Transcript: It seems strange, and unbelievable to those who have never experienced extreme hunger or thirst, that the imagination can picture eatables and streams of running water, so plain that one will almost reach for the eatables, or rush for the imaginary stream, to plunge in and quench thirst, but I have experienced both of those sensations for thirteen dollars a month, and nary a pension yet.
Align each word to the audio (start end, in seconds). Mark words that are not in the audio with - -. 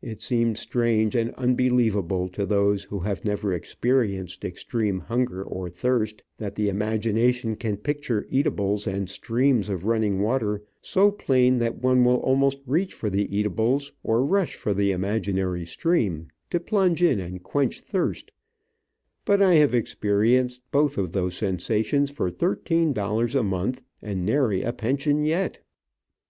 It 0.00 0.22
seems 0.22 0.58
strange, 0.58 1.14
and 1.14 1.32
unbelievable 1.34 2.30
to 2.30 2.46
those 2.46 2.84
who 2.84 3.00
have 3.00 3.26
never 3.26 3.52
experienced 3.52 4.42
extreme 4.42 5.00
hunger 5.00 5.42
or 5.42 5.68
thirst, 5.68 6.22
that 6.38 6.54
the 6.54 6.70
imagination 6.70 7.56
can 7.56 7.76
picture 7.76 8.26
eatables 8.30 8.86
and 8.86 9.06
streams 9.10 9.68
of 9.68 9.84
running 9.84 10.22
water, 10.22 10.62
so 10.80 11.10
plain 11.10 11.58
that 11.58 11.76
one 11.82 12.02
will 12.06 12.16
almost 12.22 12.60
reach 12.66 12.94
for 12.94 13.10
the 13.10 13.36
eatables, 13.36 13.92
or 14.02 14.24
rush 14.24 14.54
for 14.54 14.72
the 14.72 14.92
imaginary 14.92 15.66
stream, 15.66 16.28
to 16.48 16.58
plunge 16.58 17.02
in 17.02 17.20
and 17.20 17.42
quench 17.42 17.82
thirst, 17.82 18.32
but 19.26 19.42
I 19.42 19.56
have 19.56 19.74
experienced 19.74 20.62
both 20.72 20.96
of 20.96 21.12
those 21.12 21.36
sensations 21.36 22.10
for 22.10 22.30
thirteen 22.30 22.94
dollars 22.94 23.34
a 23.34 23.42
month, 23.42 23.82
and 24.00 24.24
nary 24.24 24.62
a 24.62 24.72
pension 24.72 25.26
yet. 25.26 25.60